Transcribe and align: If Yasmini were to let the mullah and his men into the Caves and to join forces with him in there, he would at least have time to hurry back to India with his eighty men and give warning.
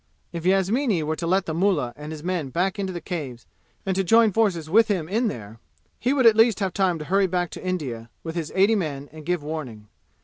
If 0.33 0.47
Yasmini 0.47 1.03
were 1.03 1.15
to 1.17 1.27
let 1.27 1.45
the 1.45 1.53
mullah 1.53 1.93
and 1.95 2.11
his 2.11 2.23
men 2.23 2.51
into 2.55 2.91
the 2.91 2.99
Caves 3.01 3.45
and 3.85 3.95
to 3.95 4.03
join 4.03 4.31
forces 4.31 4.67
with 4.67 4.87
him 4.87 5.07
in 5.07 5.27
there, 5.27 5.59
he 5.99 6.11
would 6.11 6.25
at 6.25 6.35
least 6.35 6.59
have 6.59 6.73
time 6.73 6.97
to 6.97 7.05
hurry 7.05 7.27
back 7.27 7.51
to 7.51 7.63
India 7.63 8.09
with 8.23 8.33
his 8.33 8.51
eighty 8.55 8.73
men 8.73 9.09
and 9.11 9.27
give 9.27 9.43
warning. 9.43 9.89